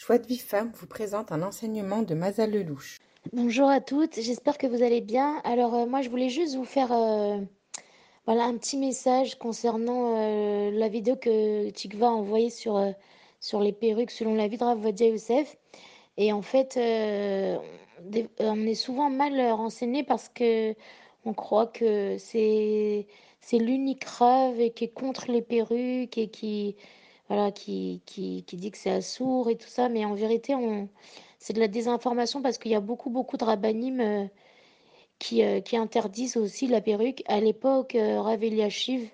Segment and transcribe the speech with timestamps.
[0.00, 2.98] Choix de vie femme vous présente un enseignement de Mazal Lelouch.
[3.32, 5.40] Bonjour à toutes, j'espère que vous allez bien.
[5.42, 7.40] Alors euh, moi je voulais juste vous faire euh,
[8.24, 12.80] voilà, un petit message concernant euh, la vidéo que Tikva a envoyée sur,
[13.40, 15.56] sur les perruques selon la vie de Rav Youssef.
[16.16, 16.78] Et en fait,
[18.38, 20.76] on est souvent mal renseigné parce que
[21.24, 23.04] on croit que c'est
[23.50, 26.76] l'unique Rav et qui est contre les perruques et qui
[27.28, 30.54] voilà, qui, qui, qui dit que c'est assourd et tout ça, mais en vérité,
[31.38, 34.24] c'est de la désinformation parce qu'il y a beaucoup, beaucoup de rabbinimes euh,
[35.18, 37.22] qui, euh, qui interdisent aussi la perruque.
[37.26, 39.08] À l'époque, euh, Rav Eliashiv,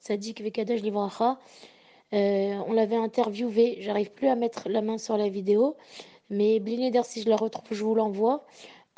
[0.00, 1.38] Sadik Vekadash Livracha,
[2.12, 5.76] euh, on l'avait interviewé, j'arrive plus à mettre la main sur la vidéo,
[6.28, 8.44] mais Blinéder, si je la retrouve, je vous l'envoie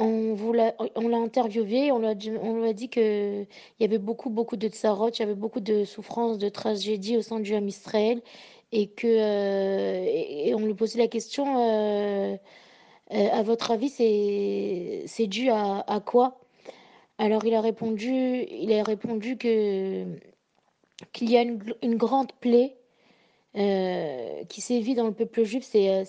[0.03, 3.47] on l'a, interviewé, on lui a dit, on lui a dit que il
[3.81, 7.23] y avait beaucoup, beaucoup de tsarot, il y avait beaucoup de souffrances, de tragédies au
[7.23, 8.23] sein du Ham Israël,
[8.73, 12.37] et que euh, et, on lui posait la question, euh,
[13.13, 16.41] euh, à votre avis, c'est dû à, quoi?
[17.19, 20.05] Alors il a répondu, il a répondu que
[21.13, 22.77] qu'il y a une, grande plaie.
[24.49, 26.05] qui sévit dans le peuple juif, c'est,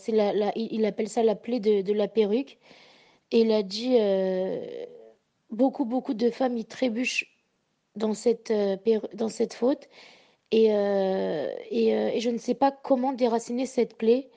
[0.56, 2.58] il appelle ça la plaie de la perruque.
[3.34, 4.86] Et il a dit euh,
[5.50, 7.26] beaucoup, beaucoup de femmes y trébuchent
[7.96, 8.78] dans cette, euh,
[9.16, 9.90] dans cette faute.
[10.52, 14.30] Et, euh, et, je ne sais pas comment déraciner cette plaie.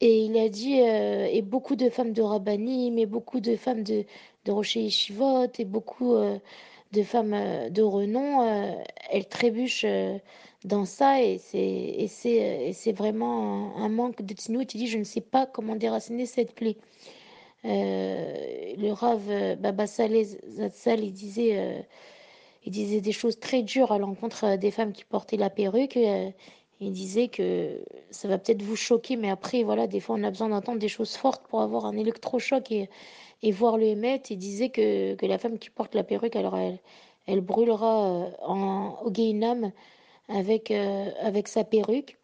[0.00, 4.06] Et il a dit, et beaucoup de femmes de Rabbanim, et beaucoup de femmes de,
[4.46, 6.14] de Rocher Yeshivot, et beaucoup
[6.92, 8.40] de femmes de renom,
[9.10, 9.84] elles trébuchent
[10.64, 14.72] dans ça, et c'est vraiment un, manque de tinout.
[14.72, 16.78] Il dit, je ne sais pas comment déraciner cette plaie.
[17.64, 21.80] Euh, le Rav euh, Baba Saleh Zatzal, il disait, euh,
[22.64, 25.96] il disait des choses très dures à l'encontre des femmes qui portaient la perruque.
[26.80, 30.30] il disait que ça va peut-être vous choquer, mais après, voilà, des fois, on a
[30.30, 32.88] besoin d'entendre des choses fortes pour avoir un électrochoc et,
[33.42, 34.30] et voir le émettre.
[34.32, 36.78] Il disait que, que la femme qui porte la perruque, alors elle,
[37.26, 39.72] elle brûlera en, au Gainam
[40.28, 42.18] avec, avec sa perruque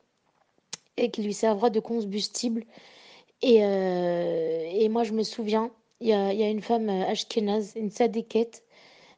[0.97, 2.65] et qui lui servira de combustible
[3.43, 5.71] et, euh, et moi, je me souviens,
[6.01, 8.65] il y a, y a, une femme euh, ashkenaz, une sadéquette,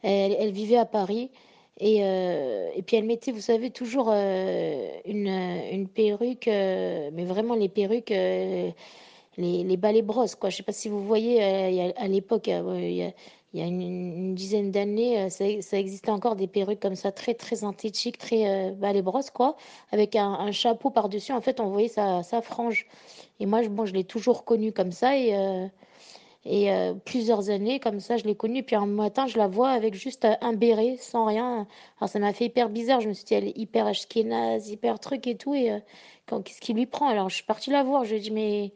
[0.03, 1.31] elle, elle, vivait à Paris.
[1.81, 7.69] Et, euh, et puis elle mettait, vous savez, toujours une, une perruque, mais vraiment les
[7.69, 8.75] perruques, les,
[9.37, 10.51] les balais brosses, quoi.
[10.51, 11.41] Je sais pas si vous voyez,
[11.97, 12.51] à l'époque,
[13.55, 17.35] il y a, une, dizaine d'années, ça, ça, existait encore des perruques comme ça, très
[17.35, 19.57] très synthétiques, très balais brosses, quoi,
[19.91, 21.33] avec un, chapeau par-dessus.
[21.33, 22.87] En fait, on voyait sa, sa frange.
[23.41, 25.67] Et moi, je, bon, je l'ai toujours connue comme ça et, euh,
[26.45, 28.63] et euh, plusieurs années comme ça, je l'ai connue.
[28.63, 31.67] Puis un matin, je la vois avec juste un béret, sans rien.
[32.01, 33.01] Alors ça m'a fait hyper bizarre.
[33.01, 35.55] Je me suis dit, elle est hyper ashkénaze, hyper truc et tout.
[35.55, 37.09] Et euh, qu'est-ce qui lui prend?
[37.09, 38.05] Alors je suis partie la voir.
[38.05, 38.73] Je lui ai dit, mais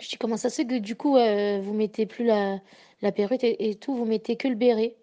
[0.00, 2.58] je dis, comment ça se fait que du coup, euh, vous mettez plus la,
[3.02, 4.96] la perruque et, tout, vous mettez que le béret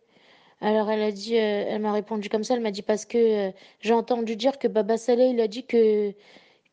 [0.62, 3.18] alors elle a dit, euh, elle m'a répondu comme ça, elle m'a dit parce que
[3.50, 3.52] euh,
[3.82, 6.14] j'ai entendu dire que Baba Saleh, il a dit que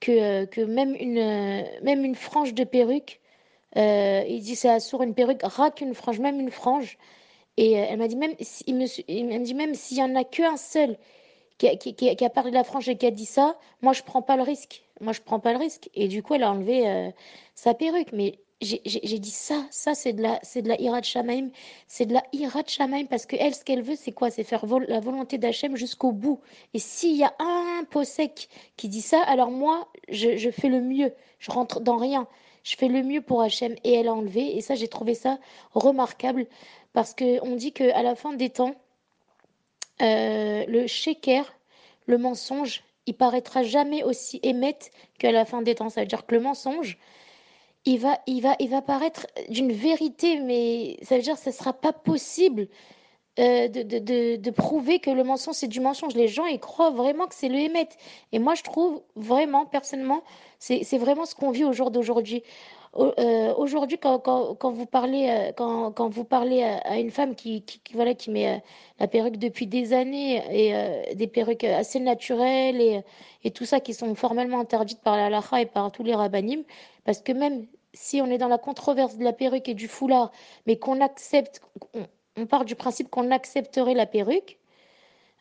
[0.01, 3.21] que, euh, même, une, même une frange de perruque,
[3.77, 6.99] il dit c'est assourd une perruque, raque une frange, même une frange.
[7.57, 8.35] Et elle m'a dit même,
[8.67, 10.99] il me, dit même s'il y en a qu'un seul
[11.59, 14.03] qui a, qui, a, parlé de la frange et qui a dit ça, moi je
[14.03, 14.83] prends pas le risque.
[15.01, 15.89] Moi je prends pas le risque.
[15.95, 17.13] Et du coup elle a enlevé
[17.55, 18.13] sa perruque.
[18.13, 21.51] Mais j'ai dit ça, ça c'est de la, c'est de la Hirat Shamaim,
[21.87, 24.31] c'est de la Hirat Shamaim parce que elle, ce qu'elle veut, c'est quoi?
[24.31, 26.41] C'est faire la volonté d'Hachem jusqu'au bout.
[26.73, 30.81] Et s'il y a un possèque qui dit ça, alors moi, je, je, fais le
[30.81, 31.13] mieux.
[31.39, 32.27] Je rentre dans rien.
[32.63, 33.75] Je fais le mieux pour Hachem.
[33.85, 34.57] Et elle a enlevé.
[34.57, 35.39] Et ça, j'ai trouvé ça
[35.75, 36.47] remarquable
[36.95, 38.75] parce que on dit que à la fin des temps,
[40.01, 41.55] euh, le sheker,
[42.07, 45.91] le mensonge, il paraîtra jamais aussi émette qu'à la fin des temps.
[45.91, 46.99] Ça veut dire que le mensonge
[47.87, 51.51] il va, il va, il va paraître d'une vérité, mais ça veut dire que ce
[51.51, 52.69] ne sera pas possible
[53.39, 56.15] euh, de, de, de, prouver que le mensonge, c'est du mensonge.
[56.15, 57.89] Les gens, ils croient vraiment que c'est le Hémet.
[58.33, 60.23] Et moi, je trouve vraiment, personnellement,
[60.59, 62.43] c'est vraiment ce qu'on vit au jour d'aujourd'hui.
[62.97, 67.35] Euh, aujourd'hui, quand, quand, quand, vous parlez, euh, quand, quand vous parlez à, une femme
[67.35, 68.63] qui, qui, voilà, qui met
[68.99, 73.03] la perruque depuis des années et des perruques assez naturelles et,
[73.45, 76.63] et tout ça qui sont formellement interdites par la lacha et par tous les rabbinim,
[77.05, 77.67] parce que même
[77.97, 80.31] si on est dans la controverse de la perruque et du foulard,
[80.67, 81.61] mais qu'on accepte,
[82.37, 84.59] on, part du principe qu'on accepterait la perruque,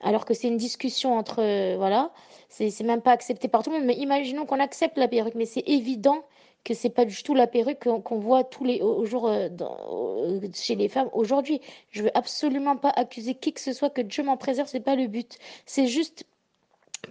[0.01, 2.11] alors que c'est une discussion entre, euh, voilà,
[2.49, 5.45] c'est même pas accepté par tout le monde, mais imaginons qu'on accepte la perruque, mais
[5.45, 6.23] c'est évident
[6.63, 10.39] que c'est pas du tout la perruque qu'on qu voit tous les jours euh, euh,
[10.53, 11.61] chez les femmes aujourd'hui.
[11.91, 14.95] Je veux absolument pas accuser qui que ce soit que Dieu m'en préserve, c'est pas
[14.95, 15.37] le but.
[15.65, 16.25] C'est juste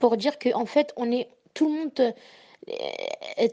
[0.00, 2.14] pour dire que en fait, on est tout le monde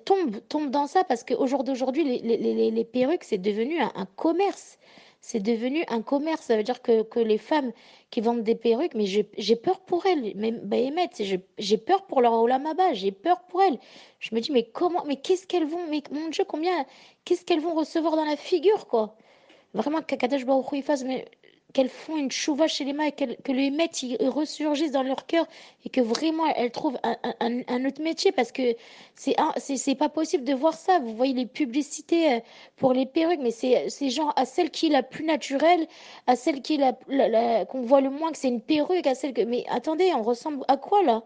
[0.06, 4.06] tombe, tombe dans ça parce qu'au jour d'aujourd'hui, les, les, les, perruques, c'est devenu un,
[4.16, 4.78] commerce.
[5.22, 6.42] C'est devenu un commerce.
[6.42, 7.72] Ça veut dire que, que les femmes
[8.10, 10.34] qui vendent des perruques, mais j'ai peur pour elles.
[10.36, 10.78] Mais bah,
[11.58, 13.80] j'ai peur pour leur Olamaba, j'ai peur pour elles.
[14.20, 16.86] Je me dis, mais comment, mais qu'est-ce qu'elles vont, mais mon Dieu, combien,
[17.26, 19.16] qu'est-ce qu'elles vont recevoir dans la figure, quoi?
[19.74, 21.26] Vraiment, Kakadash Baruch fasse, mais
[21.74, 25.46] qu'elles font une chouva chez les mains et que les maîtres ressurgissent dans leur cœur
[25.86, 28.76] et que vraiment elles trouvent un, autre métier parce que
[29.16, 31.00] c'est c'est pas possible de voir ça.
[31.00, 32.40] Vous voyez les publicités euh,
[32.78, 35.88] pour les perruques, mais c'est genre à celle qui est la plus naturelle,
[36.28, 39.34] à celle qui est la, qu'on voit le moins que c'est une perruque, à celle
[39.34, 39.42] que.
[39.42, 41.24] Mais attendez, on ressemble à quoi là?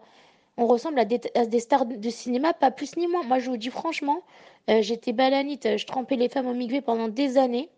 [0.58, 3.22] On ressemble à des, stars de cinéma, pas plus ni moins.
[3.24, 4.22] Moi, je vous dis franchement,
[4.70, 7.68] euh, j'étais balanite, je trempais les femmes au migré pendant des années.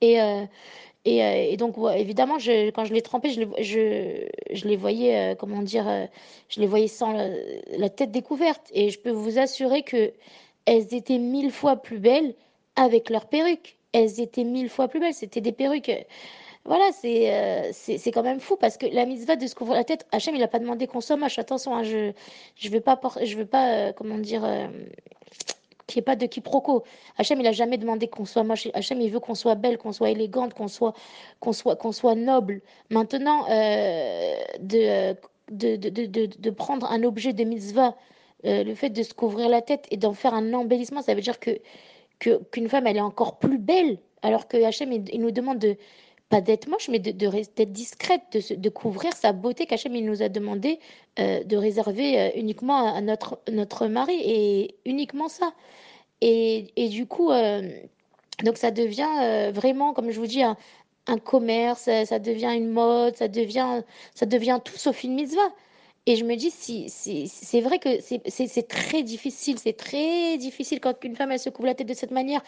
[0.00, 0.44] Et, euh,
[1.06, 5.62] euh, et, donc, évidemment, quand je les trempais, je, je, je les voyais, euh, comment
[5.62, 6.06] dire, euh,
[6.48, 8.70] je les voyais sans la, tête découverte.
[8.72, 10.12] Et je peux vous assurer que
[10.64, 12.34] elles étaient mille fois plus belles
[12.76, 13.76] avec leurs perruques.
[13.92, 15.14] Elles étaient mille fois plus belles.
[15.14, 15.92] C'était des perruques.
[16.64, 20.04] Voilà, c'est c'est quand même fou parce que la va de se couvrir la tête,
[20.10, 21.16] Hachem, il n'a pas demandé qu'on soit.
[21.38, 22.12] Attention, hein, je
[22.56, 24.42] je veux pas, je veux pas, comment dire
[25.86, 26.84] qu'il n'y ait pas de quiproquo.
[27.18, 28.68] Hachem, il n'a jamais demandé qu'on soit moche.
[28.74, 30.94] Hachem, il veut qu'on soit belle, qu'on soit élégante, qu'on soit,
[31.40, 32.60] qu'on soit, qu'on soit noble.
[32.90, 35.14] Maintenant, euh, de,
[35.50, 37.96] de, de, de, prendre un objet de mitzvah,
[38.44, 41.20] euh, le fait de se couvrir la tête et d'en faire un embellissement, ça veut
[41.20, 41.60] dire que
[42.18, 45.76] qu'une femme, elle est encore plus belle, alors que Hachem, il nous demande de
[46.28, 50.80] pas d'être moche, mais de, de discrète, de, couvrir sa beauté qu'Hachem nous a demandé
[51.18, 55.52] euh, de réserver euh, uniquement à notre, notre mari, et uniquement ça.
[56.20, 57.62] Et, et du coup, euh,
[58.44, 60.56] donc ça devient vraiment, comme je vous dis, un,
[61.24, 63.82] commerce, ça devient une mode, ça devient,
[64.14, 65.48] ça devient tout sauf une mitzvah.
[66.06, 71.02] Et je me dis, si, c'est vrai que c'est très difficile, c'est très difficile quand
[71.04, 72.42] une femme elle se couvre la tête de cette manière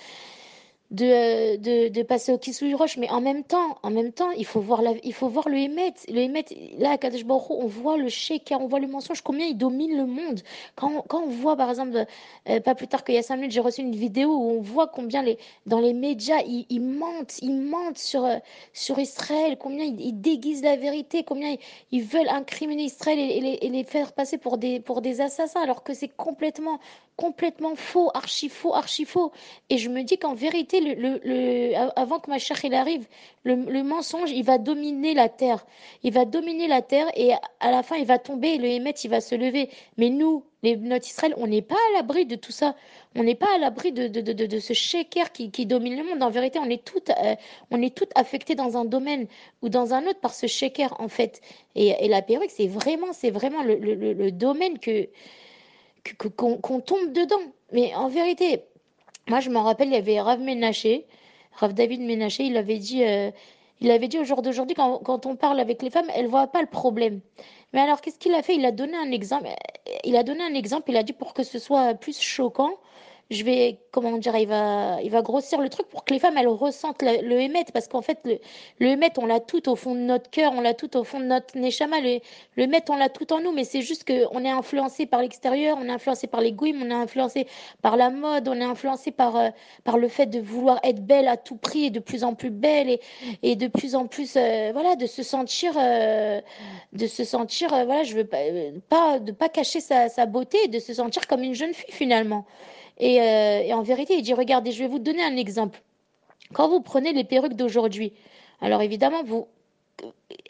[0.91, 4.61] de, de, passer au Kisui Roche, mais en même temps, en même temps, il faut
[4.61, 5.93] voir la, il faut voir le Hémet.
[6.09, 9.97] Le là, à Kadesh on voit le shaker, on voit le mensonge, combien il domine
[9.97, 10.41] le monde.
[10.77, 12.07] Quand, quand on voit, par exemple,
[12.49, 14.61] euh, pas plus tard qu'il y a cinq minutes, j'ai reçu une vidéo où on
[14.61, 15.37] voit combien les,
[15.67, 18.37] dans les médias, ils, ils mentent, ils mentent sur, euh,
[18.73, 21.55] sur Israël, combien ils, déguisent la vérité, combien
[21.93, 25.61] ils, veulent incriminer Israël et, les, et, les, faire passer pour des, pour des assassins,
[25.61, 26.79] alors que c'est complètement,
[27.17, 29.33] complètement faux, archi faux, archi faux.
[29.69, 30.78] Et je me dis qu'en vérité,
[31.97, 33.07] avant que ma chère il arrive,
[33.45, 35.65] le, mensonge, il va dominer la terre.
[36.03, 38.91] Il va dominer la terre et à la fin, il va tomber et le Hémet,
[38.91, 39.71] il va se lever.
[39.97, 42.75] Mais nous, les notre Israël, on n'est pas à l'abri de tout ça.
[43.15, 46.23] On n'est pas à l'abri de, ce shaker qui, domine le monde.
[46.23, 49.27] En vérité, on est toutes, euh, toutes affectées dans un domaine
[49.63, 51.41] ou dans un autre par ce shaker, en fait.
[51.75, 55.09] Et, la perruque, c'est vraiment, vraiment le, domaine que
[56.17, 57.41] qu'on tombe dedans.
[57.73, 58.63] Mais en vérité,
[59.29, 61.07] moi, je m'en rappelle, il y avait Rav Ménaché,
[61.53, 63.31] Rav David Ménaché, il avait dit, euh,
[63.81, 66.47] il avait dit au jour d'aujourd'hui, quand, on parle avec les femmes, elles ne voient
[66.47, 67.21] pas le problème.
[67.73, 68.55] Mais alors, qu'est-ce qu'il a fait?
[68.57, 69.49] Il a donné un exemple.
[70.05, 70.91] Il a donné un exemple.
[70.91, 72.73] Il a dit pour que ce soit plus choquant,
[73.31, 76.39] je vais, comment dire, il va, il va grossir le truc pour que les femmes,
[76.39, 78.39] elles ressentent le, le parce qu'en fait, le,
[78.79, 81.27] le on l'a tout au fond de notre cœur, on l'a tout au fond de
[81.27, 82.01] notre neshama.
[82.01, 82.21] Le,
[82.57, 85.87] le on l'a tout en nous, mais c'est juste qu'on est influencé par l'extérieur, on
[85.87, 87.47] est influencé par les gouim, on est influencé
[87.83, 89.51] par la mode, on est influencé par, euh,
[89.85, 92.51] par le fait de vouloir être belle à tout prix et de plus en plus
[92.51, 93.01] belle et,
[93.43, 96.41] et de plus en plus, euh, voilà, de se sentir, euh,
[96.93, 98.39] de se sentir, voilà, je veux pas,
[98.89, 102.47] pas, de pas cacher sa, sa beauté, de se sentir comme une jeune fille finalement.
[103.01, 105.83] Euh, et, en vérité, il dit, regardez, je vais vous donner un exemple.
[106.53, 108.13] Quand vous prenez les perruques d'aujourd'hui,
[108.61, 109.47] alors évidemment, vous,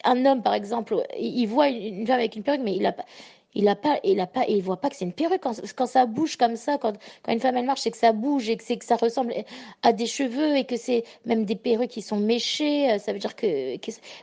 [0.03, 3.05] un homme, par exemple, il voit une femme avec une perruque, mais il n'a pas,
[3.55, 6.05] il a pas, il a pas, il voit pas que c'est une perruque quand, ça
[6.05, 6.93] bouge comme ça, quand,
[7.27, 9.33] une femme elle marche, c'est que ça bouge et que c'est que ça ressemble
[9.81, 12.91] à des cheveux et que c'est même des perruques qui sont méchées.
[12.91, 13.75] Euh, ça veut dire que,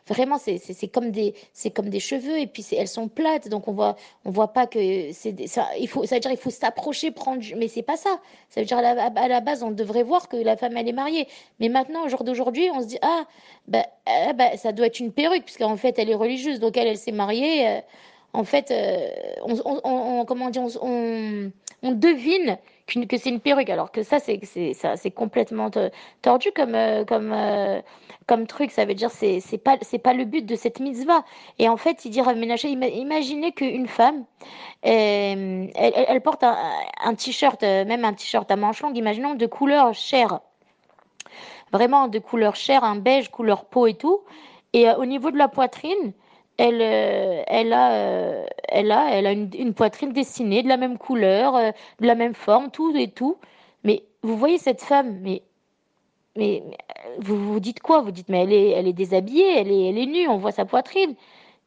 [0.06, 3.72] vraiment c'est comme des c'est comme des cheveux et puis elles sont plates, donc on
[3.72, 4.78] voit on voit pas que
[5.12, 5.68] c'est ça.
[5.78, 8.20] Il faut ça veut dire il faut s'approcher, prendre, mais c'est pas ça.
[8.50, 11.26] Ça veut dire à la, base on devrait voir que la femme elle est mariée,
[11.58, 13.24] mais maintenant au jour d'aujourd'hui on se dit ah
[13.66, 13.86] bah,
[14.36, 17.12] bah, ça doit être une perruque puisqu'en fait elle est religieuse, donc elle elle s'est
[17.12, 17.68] mariée.
[17.68, 17.80] Euh,
[18.36, 19.08] en fait, euh,
[19.42, 20.50] on, comment
[20.82, 25.70] on, devine que c'est une perruque, alors que ça, c'est complètement
[26.20, 27.80] tordu comme euh, euh,
[28.26, 28.72] comme truc.
[28.72, 31.24] Ça veut dire c'est c'est pas pas le but de cette mitzvah.
[31.58, 34.26] Et en fait, il dit imaginez qu'une femme,
[34.82, 40.40] elle, porte un, t-shirt, même un t-shirt à manches longues, imaginons de couleur chair,
[41.72, 44.20] vraiment de couleur chair, un beige couleur peau et tout.
[44.74, 46.12] Et au niveau de la poitrine,
[46.58, 50.98] elle, euh, elle a, euh, elle a, elle a une, poitrine dessinée de la même
[50.98, 51.70] couleur, euh,
[52.00, 53.38] de la même forme, tout et tout.
[53.84, 55.42] Mais vous voyez cette femme, mais,
[56.36, 56.62] mais,
[57.06, 58.00] euh, vous vous dites quoi?
[58.02, 60.52] Vous dites, mais elle est, elle est déshabillée, elle est, elle est nue, on voit
[60.52, 61.14] sa poitrine.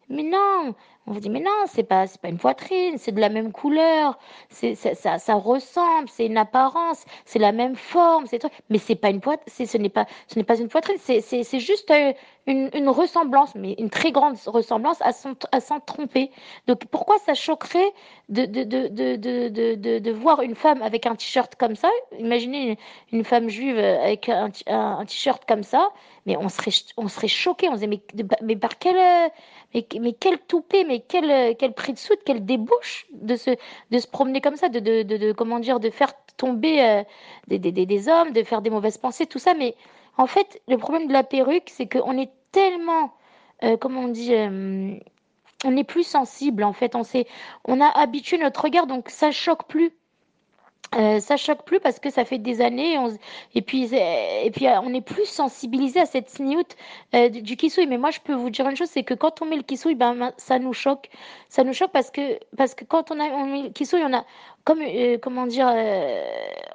[0.10, 0.74] Mais non,
[1.10, 4.20] on vous dit, mais non, c'est pas, pas une poitrine, c'est de la même couleur,
[4.50, 8.46] c'est, ça, ça, ressemble, c'est une apparence, c'est la même forme, c'est.
[8.70, 10.06] Mais c'est pas une poitrine, ce n'est pas,
[10.48, 12.14] pas une poitrine, c'est, juste euh,
[12.46, 16.32] une, une ressemblance, mais une très grande ressemblance à s'en, à tromper.
[16.68, 17.92] Donc pourquoi ça choquerait
[18.30, 21.90] de, de, de, de, de, de, voir une femme avec un t-shirt comme ça?
[22.20, 22.78] Imaginez
[23.12, 25.90] une, une femme juive avec un, un, t-shirt comme ça,
[26.26, 29.32] mais on serait, on serait choqué, on se disait, mais, mais par quelle,
[29.74, 33.52] mais, mais quel toupet, mais quel, euh, quel prix de soude, quelle débauche de se,
[33.92, 37.04] de se promener comme ça, de, de, de, comment dire, de faire tomber euh,
[37.48, 39.54] des, des, des, hommes, de faire des mauvaises pensées, tout ça.
[39.54, 39.76] Mais
[40.18, 43.14] en fait, le problème de la perruque, c'est qu'on est tellement,
[43.64, 44.96] euh, comment on dit, euh,
[45.66, 46.96] on est plus sensible en fait.
[46.96, 47.04] On
[47.66, 49.92] on a habitué notre regard, donc ça choque plus.
[50.96, 52.98] Euh, ça choque plus parce que ça fait des années
[53.54, 56.66] et puis euh, et puis euh, on est plus sensibilisé à cette sniout
[57.14, 59.40] euh, du, du kisui mais moi je peux vous dire une chose c'est que quand
[59.44, 61.10] on met le kisui ben ça nous choque.
[61.48, 64.14] Ça nous choque parce que parce que quand on a on met le kisui on
[64.16, 64.26] a
[64.70, 66.24] comme euh, comment dire euh,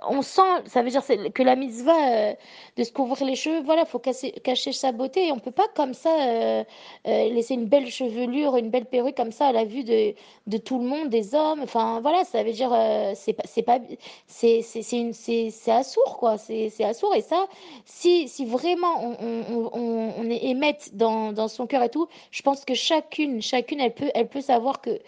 [0.09, 2.33] on sent ça veut dire que la mitzvah euh,
[2.77, 5.29] de se couvrir les cheveux voilà faut cacher, sa beauté.
[5.29, 6.65] Et on peut pas comme ça euh,
[7.05, 10.87] laisser une belle chevelure une belle perruque comme ça à la vue de tout le
[10.87, 11.61] monde des hommes.
[11.63, 12.73] Enfin voilà ça veut dire
[13.15, 13.79] c'est pas c'est pas
[14.27, 16.37] c'est assourd quoi.
[16.37, 17.15] C'est c'est assourd.
[17.15, 17.47] Et ça
[17.85, 22.75] si si vraiment on on émette dans dans son cœur et tout je pense que
[22.75, 24.99] chacune chacune elle peut elle peut savoir que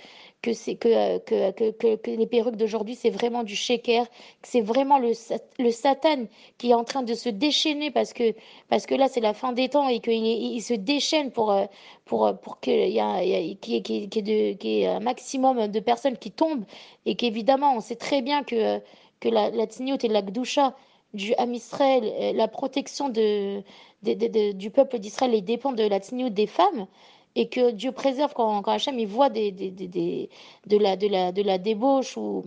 [0.42, 4.04] que c'est que, euh, que, que, que, que les perruques d'aujourd'hui c'est vraiment du shaker
[4.08, 5.12] que c'est vraiment le
[5.58, 6.26] le satan
[6.58, 8.34] qui est en train de se déchaîner parce que
[8.68, 11.50] parce que là c'est la fin des temps et qu'il il il se déchaîne pour
[11.52, 11.66] euh,
[12.04, 13.54] pour euh, pour qu'il y ait
[14.22, 16.64] de- qu'il y ait un maximum de personnes qui tombent
[17.06, 18.80] et qu'évidemment on sait très bien que
[19.20, 20.74] que la, la et la gdoucha
[21.14, 23.62] du Ham Israël, euh, la protection de,
[24.52, 26.86] du peuple d'Israël dépend de la tsniout des femmes,
[27.36, 30.30] et que Dieu préserve quand, quand Hachem il voit des, des, des, des-
[30.66, 32.44] de, la, de, la, de la débauche ou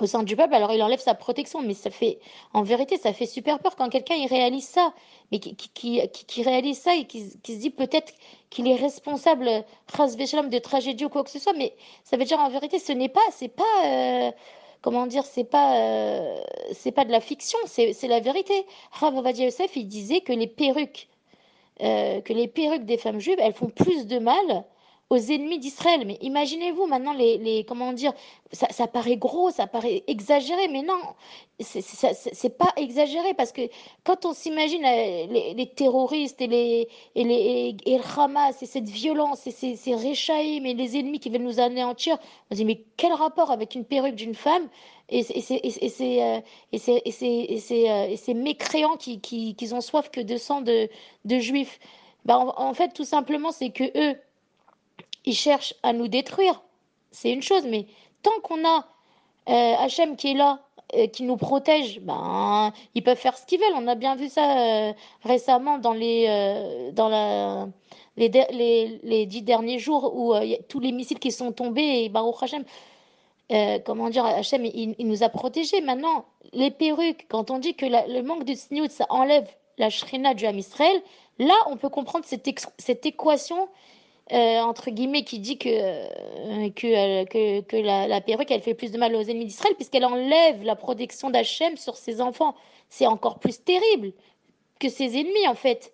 [0.00, 1.60] au sein du peuple, alors il enlève sa protection.
[1.62, 2.18] Mais ça fait,
[2.54, 4.92] en vérité, ça fait super peur quand quelqu'un il réalise ça,
[5.30, 8.12] mais qui, qui, qui, réalise ça et qui, se dit peut-être
[8.50, 11.52] qu'il est responsable, de tragédie ou quoi que ce soit.
[11.54, 11.74] Mais
[12.04, 14.30] ça veut dire en vérité, ce n'est pas, c'est pas, euh,
[14.82, 16.36] comment dire, c'est pas, euh,
[16.72, 18.66] c'est pas de la fiction, c'est, la vérité.
[18.92, 21.08] Rav Yosef, il disait que les perruques
[21.82, 24.64] euh, que les perruques des femmes juives, elles font plus de mal
[25.12, 26.04] aux ennemis d'Israël.
[26.06, 28.12] Mais imaginez-vous maintenant les, comment dire,
[28.50, 30.98] ça, ça paraît gros, ça paraît exagéré, mais non,
[31.60, 33.62] c'est pas exagéré parce que
[34.04, 38.88] quand on s'imagine euh, les, terroristes et les et les et, le Hamas et cette
[38.88, 42.16] violence et ces, ces et les ennemis qui veulent nous anéantir,
[42.50, 44.68] on se dit mais quel rapport avec une perruque d'une femme
[45.12, 46.40] et c'est euh,
[46.74, 50.88] euh, ces mécréants qui, qui, qui ont soif que de sang de,
[51.24, 51.78] de juifs.
[52.24, 54.16] Bah, en, fait, tout simplement, c'est que eux,
[55.24, 56.62] ils cherchent à nous détruire.
[57.10, 57.86] C'est une chose, mais
[58.22, 58.86] tant qu'on a
[59.48, 60.60] euh, Hachem qui est là,
[60.94, 63.74] euh, qui nous protège, ben, ils peuvent faire ce qu'ils veulent.
[63.76, 67.68] On a bien vu ça récemment dans les, dans la,
[68.16, 70.34] les, les, les dix derniers jours où
[70.68, 72.64] tous les missiles qui sont tombés et Baruch Hachem,
[73.52, 75.80] euh, comment dire, Hachem, il, il nous a protégés.
[75.80, 80.34] Maintenant, les perruques, quand on dit que le manque de sniout, ça enlève la shrina
[80.34, 81.02] du Ham Israël,
[81.38, 83.68] là, on peut comprendre cette, cette équation,
[84.32, 88.98] euh, entre guillemets, qui dit que, euh, que, que, la, perruque, elle fait plus de
[88.98, 92.54] mal aux ennemis d'Israël, puisqu'elle enlève la protection d'Hachem sur ses enfants.
[92.88, 94.12] C'est encore plus terrible
[94.78, 95.92] que ses ennemis, en fait.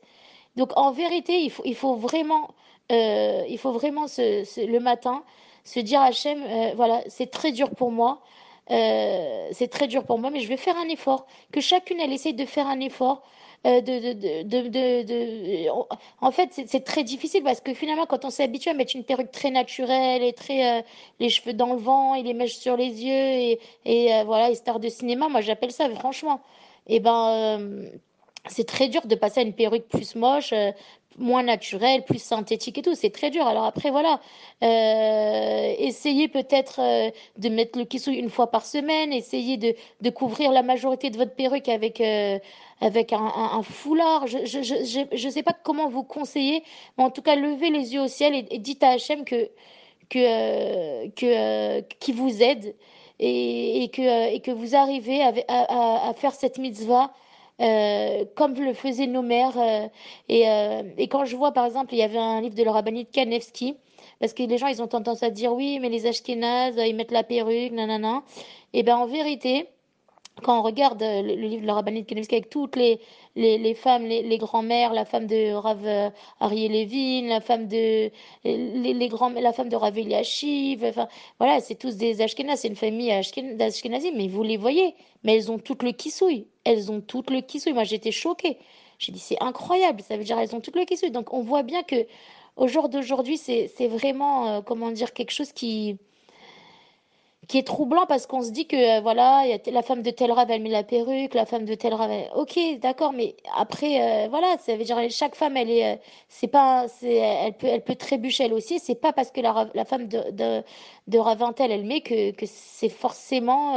[0.56, 2.50] Donc en vérité, il faut, il faut vraiment,
[2.90, 5.22] il faut vraiment le matin
[5.64, 8.22] se dire Hachem, euh, voilà, c'est très dur pour moi,
[8.70, 11.26] euh, c'est très dur pour moi, mais je vais faire un effort.
[11.52, 13.22] Que chacune, elle essaye de faire un effort.
[13.66, 15.68] euh, de, de, de, de,
[16.20, 19.04] en fait, c'est très difficile parce que finalement, quand on s'est habitué à mettre une
[19.04, 20.82] perruque très naturelle et très euh,
[21.20, 24.54] les cheveux dans le vent et les mèches sur les yeux et, et voilà, les
[24.54, 26.40] stars de cinéma, moi j'appelle ça franchement.
[26.86, 27.90] Et ben, euh,
[28.48, 30.72] c'est très dur de passer à une perruque plus moche, euh,
[31.18, 32.94] moins naturelle, plus synthétique et tout.
[32.94, 33.46] C'est très dur.
[33.46, 34.20] Alors après, voilà,
[34.62, 39.12] euh, essayez peut-être euh, de mettre le kissou une fois par semaine.
[39.12, 42.00] Essayez de, de couvrir la majorité de votre perruque avec,
[42.80, 44.26] avec un, foulard.
[44.28, 46.62] Je, je, je, je, je sais pas comment vous conseiller,
[46.96, 49.50] mais en tout cas, levez les yeux au ciel et, dites à Hachem que,
[50.08, 52.74] que, que, qui vous aide
[53.18, 57.10] et, et que, et que vous arrivez à, à- à faire cette mitzvah
[57.60, 59.58] euh, comme le faisaient nos mères.
[59.58, 59.88] euh,
[60.28, 62.72] et, euh, et quand je vois, par exemple, il y avait un livre de la
[62.72, 63.76] rabbinite Kanevski
[64.20, 67.12] Parce que les gens, ils ont tendance à dire oui, mais les Ashkénazes, ils mettent
[67.12, 68.22] la perruque, nanana.
[68.72, 69.68] Et ben en vérité,
[70.42, 73.00] quand on regarde euh, le, livre de la rabbinite Kanevski avec toutes les,
[73.36, 78.10] les, femmes, les, les grands-mères, la femme de Rav euh, Ariel Levin, la femme de
[78.44, 82.68] les, les grands, la femme de Rav Eliashiv, enfin voilà, c'est tous des Ashkenaz, c'est
[82.68, 83.08] une famille
[83.54, 87.40] d'Ashkenazim, mais vous les voyez, mais elles ont toutes le kissouille, elles ont toutes le
[87.40, 87.72] kissouille.
[87.74, 88.58] Moi j'étais choquée,
[88.98, 91.10] j'ai dit c'est incroyable, ça veut dire elles ont toutes le kissouille.
[91.10, 92.06] Donc on voit bien que
[92.58, 95.96] au jour d'aujourd'hui, c'est vraiment euh, comment dire quelque chose qui
[97.48, 100.10] qui est troublant parce qu'on se dit que euh, voilà, y a la femme de
[100.10, 104.26] tel rave elle met la perruque, la femme de tel rave, ok, d'accord, mais après
[104.26, 105.96] euh, voilà, ça veut dire chaque femme elle est, euh,
[106.28, 108.78] c'est pas, elle peut, elle peut trébucher elle aussi.
[108.78, 110.62] C'est pas parce que la, la femme de de,
[111.08, 113.74] de elle met que que c'est forcément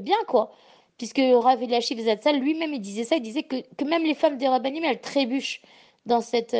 [0.00, 0.52] bien quoi.
[0.98, 4.38] Puisque Rav Eliashiv Zatzal lui-même il disait ça, il disait que, que même les femmes
[4.38, 5.60] des rabbinim elles trébuchent
[6.06, 6.54] dans cette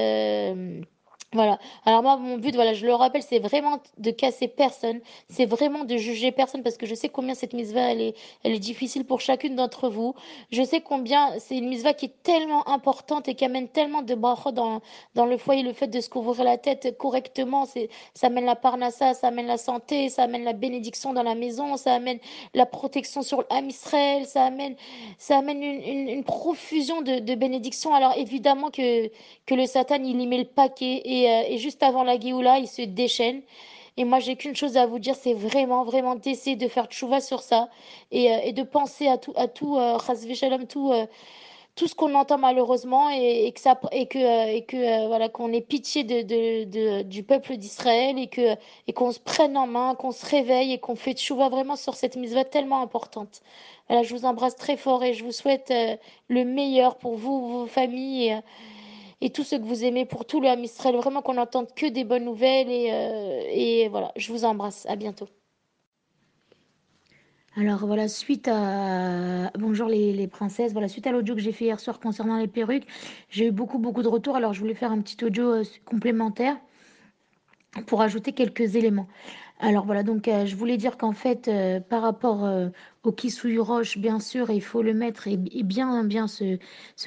[1.35, 1.59] voilà.
[1.85, 5.00] Alors moi, mon but, voilà, je le rappelle, c'est vraiment de casser personne.
[5.29, 8.14] C'est vraiment de juger personne parce que je sais combien cette misva, elle est,
[8.45, 10.14] elle est difficile pour chacune d'entre vous.
[10.53, 14.14] Je sais combien c'est une misva qui est tellement importante et qui amène tellement de
[14.14, 14.81] brachot dans,
[15.17, 15.64] dans le foyer.
[15.64, 19.47] Le fait de se couvrir la tête correctement, c'est, ça amène la parnassa, ça amène
[19.47, 22.21] la santé, ça amène la bénédiction dans la maison, ça amène
[22.55, 24.76] la protection sur l'âme Israël, ça amène,
[25.19, 27.93] ça amène une, profusion de, de bénédictions.
[27.93, 29.09] Alors évidemment que,
[29.47, 32.59] que le Satan, il y met le paquet et euh, et, juste avant la Géoula,
[32.59, 33.43] il se déchaîne.
[33.97, 37.21] Et moi, j'ai qu'une chose à vous dire, c'est vraiment, vraiment d'essayer de faire tchouva
[37.21, 37.69] sur ça
[38.11, 39.99] et, euh, de penser à tout, à tout, euh,
[40.69, 40.93] tout,
[41.76, 48.93] tout ce qu'on entend malheureusement et, que voilà, qu'on ait pitié du peuple d'Israël et
[48.93, 52.16] qu'on se prenne en main, qu'on se réveille et qu'on fait tchouva vraiment sur cette
[52.16, 53.43] mise tellement importante.
[53.88, 55.73] Voilà, je vous embrasse très fort et je vous souhaite
[56.28, 58.28] le meilleur pour vous, vos familles.
[58.31, 58.40] Et,
[59.21, 60.64] et tout ce que vous aimez pour tout le Ham
[60.97, 62.71] Vraiment qu'on n'entende que des bonnes nouvelles.
[62.71, 64.87] Et, euh, et voilà, je vous embrasse.
[64.87, 65.28] À bientôt.
[67.56, 71.66] Alors voilà, suite à bonjour les, les princesses, voilà suite à l'audio que j'ai fait
[71.66, 72.87] hier soir concernant les perruques,
[73.30, 74.35] j'ai eu beaucoup beaucoup de retours.
[74.35, 76.57] Alors je voulais faire un petit audio euh, complémentaire
[77.87, 79.07] pour ajouter quelques éléments.
[79.66, 82.68] Alors voilà, donc euh, je voulais dire qu'en fait, euh, par rapport euh,
[83.03, 86.59] au kissouille roche, bien sûr, il faut le mettre et, bien bien se,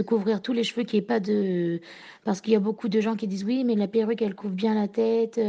[0.02, 1.80] couvrir tous les cheveux, qu'il n'y ait pas de...
[2.24, 4.56] Parce qu'il y a beaucoup de gens qui disent oui, mais la perruque, elle couvre
[4.56, 5.40] bien la tête,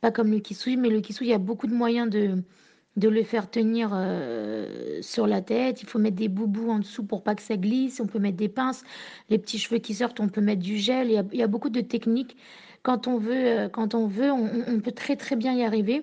[0.00, 2.42] pas comme le kissouille, mais le kissouille, il y a beaucoup de moyens de,
[2.96, 3.90] de le faire tenir
[5.02, 5.82] sur la tête.
[5.82, 8.00] Il faut mettre des boubous en dessous pour pas que ça glisse.
[8.00, 8.82] On peut mettre des pinces.
[9.28, 11.08] Les petits cheveux qui sortent, on peut mettre du gel.
[11.08, 12.36] Il y a, il y a beaucoup de techniques.
[12.82, 16.02] Quand on veut, quand on, veut on peut très très bien y arriver.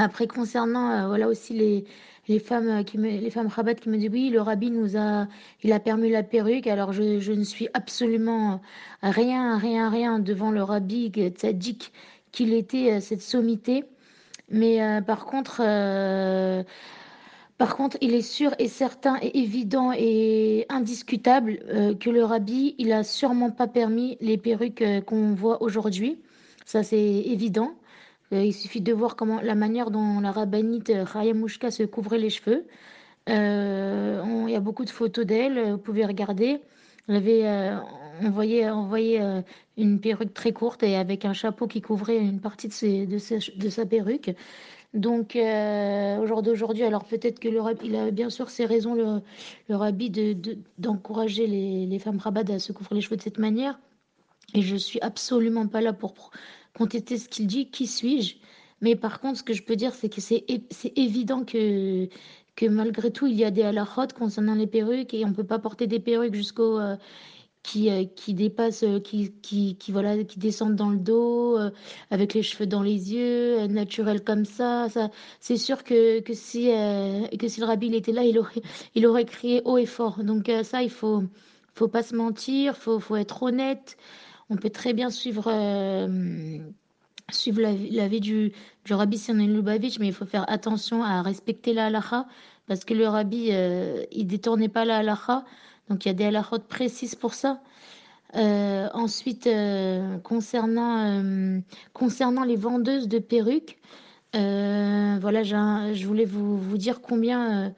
[0.00, 1.84] Après, concernant euh, voilà aussi les,
[2.26, 4.96] les femmes euh, qui me, les femmes rabat qui me disent oui, le rabbi nous
[4.96, 5.28] a,
[5.62, 6.66] il a permis la perruque.
[6.66, 8.62] Alors je, je ne suis absolument
[9.02, 11.92] rien, rien, rien devant le rabbi tzaddik
[12.32, 13.84] qu'il était euh, cette sommité.
[14.48, 15.58] Mais par contre,
[17.56, 21.60] par contre, il est sûr et certain et évident et indiscutable
[22.00, 26.18] que le rabbi, il a sûrement pas permis les perruques qu'on voit aujourd'hui.
[26.64, 27.76] Ça, c'est évident.
[28.32, 32.18] Euh, il suffit de voir comment la manière dont la rabbinite Raya Mouchka se couvrait
[32.18, 32.66] les cheveux.
[33.28, 36.60] Euh, il y a beaucoup de photos d'elle, vous pouvez regarder.
[37.08, 37.76] Elle avait, euh,
[38.22, 39.42] on voyait,
[39.76, 43.68] une perruque très courte et avec un chapeau qui couvrait une partie de, de, de,
[43.68, 44.30] sa perruque.
[44.94, 49.22] Donc, au jour d'aujourd'hui, alors peut-être que le il a bien sûr ses raisons, le,
[49.68, 50.10] le rabbi,
[50.78, 53.78] d'encourager de, les, les, femmes rabat à se couvrir les cheveux de cette manière.
[54.54, 56.30] Et je suis absolument pas là pour
[56.76, 58.36] contester ce qu'il dit, qui suis-je?
[58.80, 60.44] Mais par contre, ce que je peux dire, c'est que c'est
[60.96, 62.08] évident que,
[62.56, 65.44] que malgré tout, il y a des halachot concernant les perruques et on ne peut
[65.44, 66.78] pas porter des perruques jusqu'au.
[66.78, 66.96] Euh,
[67.62, 71.58] qui, euh, qui dépassent, euh, qui, qui, qui, voilà, qui descendent dans le dos,
[72.10, 74.88] avec les cheveux dans les yeux, naturel comme ça.
[74.88, 76.70] ça c'est sûr que, que, si,
[77.38, 78.62] que si le rabbi était là, il aurait,
[78.94, 80.24] il aurait crié haut et fort.
[80.24, 81.22] Donc ça, il faut,
[81.74, 83.98] faut pas se mentir, faut, faut être honnête
[84.50, 86.58] on peut très bien suivre, euh,
[87.30, 88.52] suivre la, vie du,
[88.90, 92.26] rabbi Sinan Lubavitch, mais il faut faire attention à respecter la halacha,
[92.66, 95.44] parce que le rabbi, euh, il détournait pas la halacha,
[95.88, 97.60] donc il y a des halachot précises pour ça.
[98.36, 99.48] Euh, ensuite,
[100.22, 103.78] concernant, concernant les vendeuses de perruques,
[104.32, 107.74] voilà, je voulais vous dire combien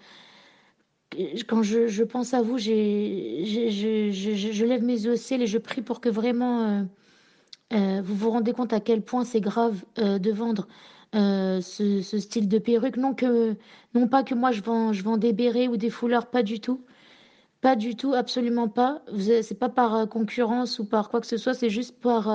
[1.48, 6.08] quand je, pense à vous, je, lève mes yeux au et je prie pour que
[6.08, 6.82] vraiment euh,
[7.74, 10.66] euh, vous vous rendez compte à quel point c'est grave euh, de vendre
[11.12, 12.96] ce, style de perruque.
[12.96, 13.56] Non, que,
[13.94, 16.84] non pas que moi je vends, des bérets ou des foulards, pas du tout.
[17.60, 19.02] Pas du tout, absolument pas.
[19.42, 22.32] C'est pas par concurrence ou par quoi que ce soit, c'est juste par,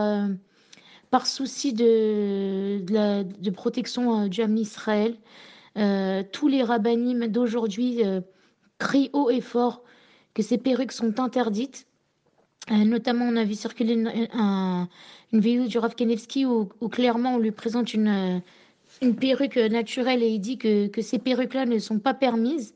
[1.10, 5.18] par souci de, de, protection du Hamni Israël.
[6.32, 8.04] tous les rabbinim d'aujourd'hui
[8.78, 9.84] crient haut et fort
[10.34, 11.88] que ces perruques sont interdites.
[12.70, 14.88] notamment, on a vu circuler une,
[15.34, 18.42] vidéo du Rav Kenevski où, clairement on lui présente une,
[19.02, 22.74] une perruque naturelle et il dit que, que ces perruques-là ne sont pas permises.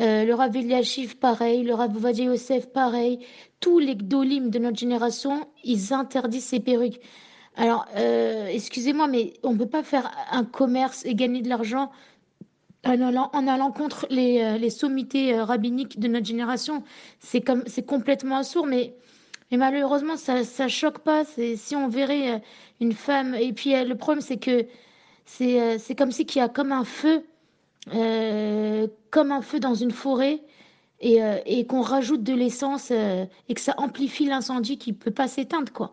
[0.00, 3.20] Euh, le Rav Eliashiv, pareil, le Rav Vadia Yosef, pareil.
[3.60, 7.00] Tous les gdolim de notre génération, ils interdisent ces perruques.
[7.56, 11.92] Alors, euh, excusez-moi, mais on ne peut pas faire un commerce et gagner de l'argent
[12.84, 16.82] en allant, en contre les, euh, sommités rabbiniques de notre génération.
[17.20, 17.42] C'est
[17.86, 18.94] complètement assourd, mais,
[19.50, 21.24] malheureusement, ça, ça choque pas.
[21.24, 22.42] Si on verrait
[22.80, 24.66] une femme, et puis le problème, c'est que
[25.26, 27.24] c'est, comme si qu'il y a comme un feu
[27.92, 30.40] euh, comme un feu dans une forêt
[31.00, 35.28] et, euh, qu'on rajoute de l'essence euh, et que ça amplifie l'incendie qui peut pas
[35.28, 35.90] s'éteindre quoi.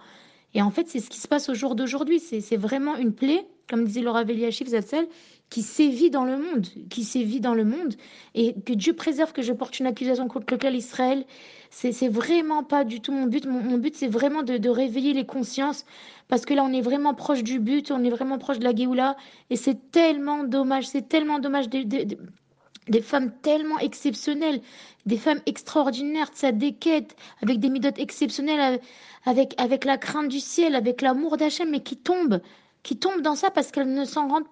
[0.54, 2.20] Et en fait, c'est ce qui se passe au jour d'aujourd'hui.
[2.20, 5.08] C'est vraiment une plaie, comme disait Laura Veliachik Zatzel,
[5.52, 7.96] qui sévit dans le monde, qui sévit dans le monde,
[8.36, 11.26] et que Dieu préserve que je porte une accusation contre le clan Israël.
[11.70, 13.46] C'est vraiment pas du tout mon but.
[13.46, 15.86] Mon, but, c'est vraiment de, réveiller les consciences,
[16.30, 18.74] parce que là, on est vraiment proche du but, on est vraiment proche de la
[18.74, 19.18] Géoula,
[19.50, 24.62] et c'est tellement dommage, c'est tellement dommage des, femmes tellement exceptionnelles,
[25.06, 28.80] des femmes extraordinaires, ça déquête, avec des midotes exceptionnelles,
[29.26, 32.40] avec, avec la crainte du ciel, avec l'amour d'Hachem, mais qui tombent,
[32.84, 34.48] qui tombent dans ça parce qu'elles ne s'en rendent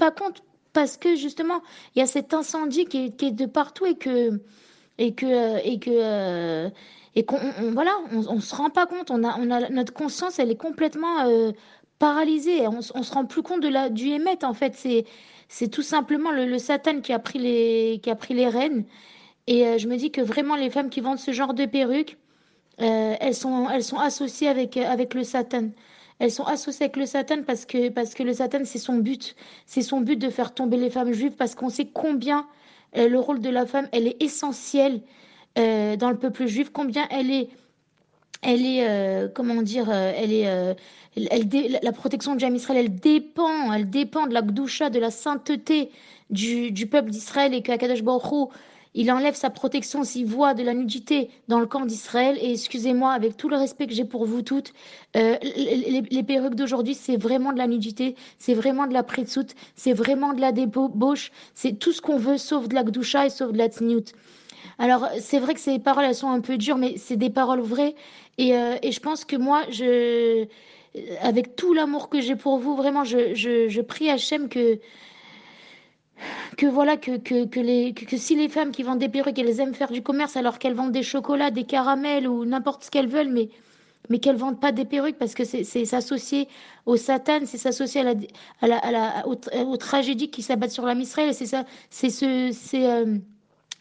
[0.00, 1.60] pas compte parce que justement
[1.94, 4.40] il y a cet incendie qui est, de partout et que
[4.98, 6.70] et que et que euh,
[7.14, 7.38] et qu'on
[7.72, 9.10] voilà on, on, se rend pas compte.
[9.10, 11.52] On a on a notre conscience elle est complètement euh,
[11.98, 12.66] paralysée.
[12.66, 14.74] On, on se rend plus compte de la du émet en fait.
[14.74, 15.04] C'est
[15.48, 18.84] c'est tout simplement le, le, Satan qui a pris les qui a pris les rênes.
[19.46, 22.16] Et euh, je me dis que vraiment les femmes qui vendent ce genre de perruques
[22.78, 25.68] elles sont elles sont associées avec avec le Satan
[26.20, 29.34] elles sont associées avec le Satan parce que, parce que le Satan, c'est son but.
[29.66, 32.46] C'est son but de faire tomber les femmes juives parce qu'on sait combien
[32.96, 35.00] euh, le rôle de la femme, elle est essentielle
[35.58, 37.48] euh, dans le peuple juif, combien elle est,
[38.42, 40.76] elle est, euh, comment dire, elle est,
[41.16, 45.10] elle, la protection de Jam Israël, elle dépend, elle dépend de la gdoucha, de la
[45.10, 45.90] sainteté
[46.28, 48.50] du, du peuple d'Israël et que Akadosh Baruch
[48.94, 52.38] il enlève sa protection s'il voit de la nudité dans le camp d'Israël.
[52.40, 54.72] Et excusez-moi, avec tout le respect que j'ai pour vous toutes,
[55.16, 59.92] euh, les, perruques d'aujourd'hui, c'est vraiment de la nudité, c'est vraiment de la soute, c'est
[59.92, 63.52] vraiment de la débauche, c'est tout ce qu'on veut sauf de la gdoucha et sauf
[63.52, 64.12] de la tsniout.
[64.78, 67.60] Alors, c'est vrai que ces paroles, elles sont un peu dures, mais c'est des paroles
[67.60, 67.94] vraies.
[68.38, 70.46] Et, euh, et, je pense que moi, je,
[71.20, 74.78] avec tout l'amour que j'ai pour vous, vraiment, je, je, je prie Hachem que
[76.56, 79.90] que voilà que, que, que, si les femmes qui vendent des perruques, elles aiment faire
[79.90, 83.48] du commerce alors qu'elles vendent des chocolats, des caramels ou n'importe ce qu'elles veulent, mais,
[84.08, 86.48] mais qu'elles vendent pas des perruques parce que c'est s'associer
[86.86, 88.04] au Satan, c'est s'associer à
[88.66, 92.86] la, à la, aux, tragédies qui s'abattent sur la Israël, c'est ça, c'est ce, c'est,
[92.90, 93.16] euh,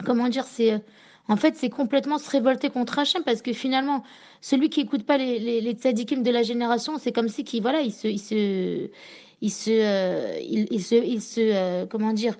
[0.05, 0.81] comment dire, c'est,
[1.27, 4.03] en fait, c'est complètement se révolter contre Hachem parce que finalement,
[4.41, 7.93] celui qui écoute pas les, les, de la génération, c'est comme si qui, voilà, il
[8.03, 8.89] il se,
[9.41, 12.37] il se, euh, il, se, il se euh, comment dire,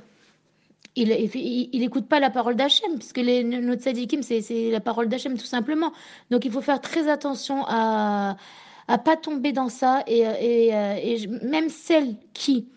[0.95, 5.37] il, il, écoute pas la parole d'Hachem, puisque les, notre sadikim, c'est la parole d'Hachem
[5.37, 5.93] tout simplement.
[6.29, 8.37] Donc il faut faire très attention à
[8.89, 12.67] à pas tomber dans ça et, et, euh, même celles qui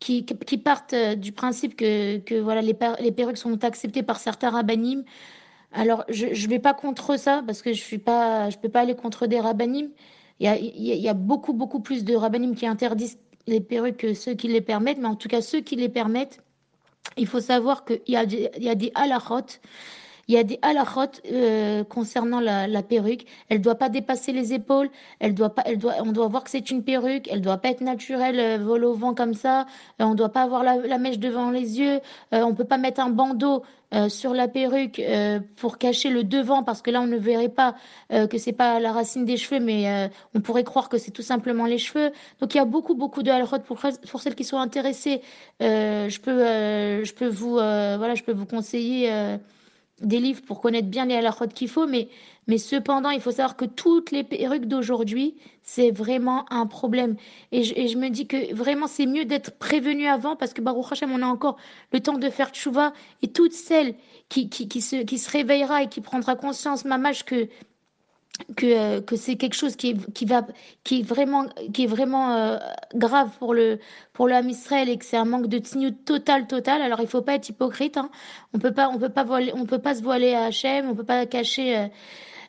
[0.00, 4.50] qui, qui partent du principe que, que voilà les, les perruques sont acceptées par certains
[4.50, 5.04] rabbinim.
[5.72, 8.80] Alors je ne vais pas contre ça parce que je suis pas je peux pas
[8.80, 9.90] aller contre des rabbinim.
[10.40, 14.06] Il y a, il y a beaucoup beaucoup plus de rabbinim qui interdisent les perruques,
[14.14, 16.40] ceux qui les permettent, mais en tout cas ceux qui les permettent,
[17.16, 18.74] il faut savoir qu'il y a des, il y a
[20.28, 23.26] il y a des halachot euh, concernant la, perruque.
[23.48, 24.90] Elle doit pas dépasser les épaules.
[25.20, 25.62] Elle doit pas.
[25.66, 25.94] Elle doit.
[26.00, 27.28] On doit voir que c'est une perruque.
[27.30, 29.66] Elle doit pas être naturelle, euh, vol au vent comme ça.
[30.00, 32.00] Euh, on doit pas avoir la, mèche devant les yeux.
[32.34, 33.62] Euh, on peut pas mettre un bandeau
[33.94, 35.02] euh, sur la perruque
[35.56, 37.74] pour cacher le devant parce que là on ne verrait pas
[38.10, 41.66] que c'est pas la racine des cheveux mais on pourrait croire que c'est tout simplement
[41.66, 43.78] les cheveux donc il y a beaucoup beaucoup de halachot pour,
[44.10, 45.20] pour celles qui sont intéressées
[45.60, 49.10] je peux je peux vous voilà je peux vous conseiller
[50.02, 52.08] des livres pour connaître bien les halachot qu'il faut mais
[52.48, 57.16] mais cependant, il faut savoir que toutes les perruques d'aujourd'hui, c'est vraiment un problème.
[57.52, 61.12] Et je, me dis que vraiment, c'est mieux d'être prévenu avant parce que Baruch Hashem,
[61.12, 61.56] on a encore
[61.92, 62.92] le temps de faire tchouva.
[63.22, 63.94] Et toutes celles
[64.28, 67.48] qui, qui, qui, se, qui se réveillera et qui prendra conscience, mamage, que
[68.56, 70.46] que, euh, que c'est quelque chose qui est, qui va
[70.84, 72.58] qui est vraiment qui est vraiment euh,
[72.94, 73.78] grave pour le
[74.12, 77.22] pour le Israël et que c'est un manque de tignout total total alors il faut
[77.22, 78.10] pas être hypocrite hein.
[78.54, 80.94] on peut pas on peut pas voiler on peut pas se voiler à Hachem on
[80.94, 81.86] peut pas cacher euh,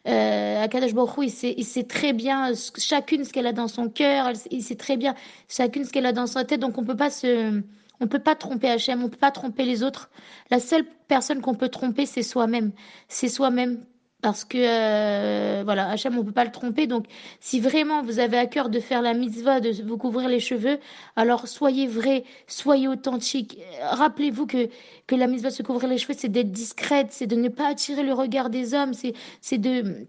[0.06, 3.88] Euh, Akadosh Baruch il sait, il sait très bien chacune ce qu'elle a dans son
[3.89, 5.15] cœur, il sait très bien
[5.48, 7.62] chacune ce qu'elle a dans sa tête, donc on peut pas se,
[8.02, 10.10] on peut pas tromper Hachem, on peut pas tromper les autres.
[10.52, 12.72] La seule personne qu'on peut tromper, c'est soi-même.
[13.08, 13.86] C'est soi-même
[14.24, 16.88] parce que euh, voilà, Hachem, on peut pas le tromper.
[16.88, 17.06] Donc,
[17.42, 20.80] si vraiment vous avez à cœur de faire la mitzvah, de vous couvrir les cheveux,
[21.18, 23.60] alors soyez vrai, soyez authentique.
[23.82, 24.70] Rappelez-vous que
[25.08, 28.04] que la mitzvah se couvrir les cheveux, c'est d'être discrète, c'est de ne pas attirer
[28.04, 30.08] le regard des hommes, c'est de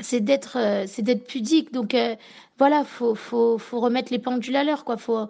[0.00, 1.72] c'est d'être euh, c'est d'être pudique.
[1.72, 2.16] Donc euh,
[2.58, 4.96] voilà, faut faut faut remettre les pendules à l'heure, quoi.
[4.96, 5.28] Faut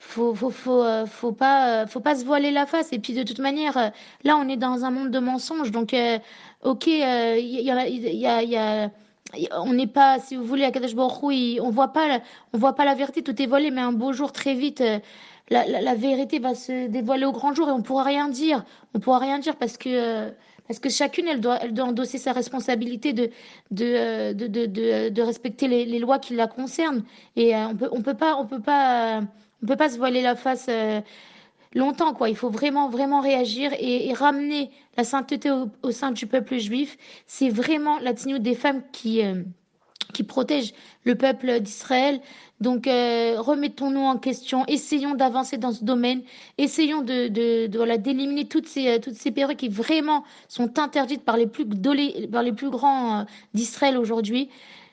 [0.00, 3.24] faut faut faut euh, faut pas faut pas se voiler la face et puis de
[3.24, 3.92] toute manière
[4.24, 5.92] là on est dans un monde de mensonges donc
[6.62, 8.90] ok, il euh, y, a, y, a, y a
[9.52, 12.20] on n'est pas, si vous voulez, à Kadesh Baruch on voit pas,
[12.52, 14.98] on voit pas la vérité, tout est volé, mais un beau jour, très vite, euh,
[15.50, 18.64] la, la, vérité va se dévoiler au grand jour et on pourra rien dire.
[18.94, 20.30] On pourra rien dire parce que, euh,
[20.66, 23.30] parce que chacune, elle doit, elle doit endosser sa responsabilité de,
[23.70, 27.04] de, de, de, de respecter les, les, lois qui la concernent.
[27.36, 29.20] Et on peut, on peut pas, on peut pas,
[29.62, 30.68] on peut pas se voiler la face
[31.74, 32.28] longtemps, quoi.
[32.28, 36.96] Il faut vraiment, vraiment réagir et, ramener la sainteté au, sein du peuple juif.
[37.26, 39.42] C'est vraiment la des femmes qui, euh,
[40.12, 40.72] qui protège
[41.04, 42.20] le peuple d'Israël.
[42.60, 46.22] Donc, euh, remettons-nous en question, essayons d'avancer dans ce domaine,
[46.56, 51.24] essayons de, de, de d'éliminer toutes ces, euh, toutes ces perruques qui vraiment sont interdites
[51.24, 51.64] par les plus,
[52.30, 54.48] par les plus grands euh, d'Israël aujourd'hui.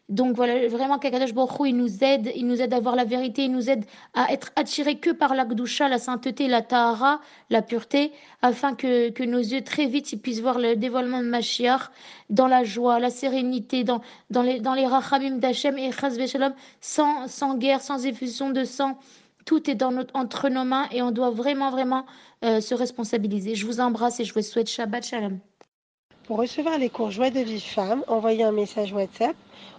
[0.07, 3.45] Donc voilà, vraiment Kakadosh Baruch il nous aide, il nous aide à voir la vérité,
[3.45, 7.63] il nous aide à être attirés que par la Gdusha, la sainteté, la Tahara, la
[7.63, 8.11] pureté,
[8.43, 11.89] afin que, que nos yeux très vite puissent voir le dévoilement de Mashiach
[12.29, 16.53] dans la joie, la sérénité, dans, dans les, dans les rachamim d'Hachem et Chaz Shalom,
[16.81, 18.99] sans, sans guerre, sans effusion de sang.
[19.45, 22.05] Tout est dans notre, entre nos mains et on doit vraiment, vraiment
[22.43, 23.55] euh, se responsabiliser.
[23.55, 25.39] Je vous embrasse et je vous souhaite Shabbat Shalom.
[26.25, 29.35] Pour recevoir les cours Joie de vie femme, envoyez un message WhatsApp